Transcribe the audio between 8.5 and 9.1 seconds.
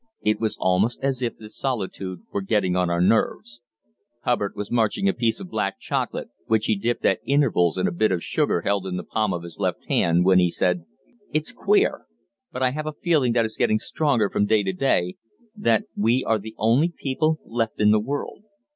held in the